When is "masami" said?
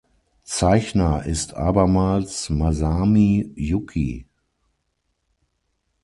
2.49-3.51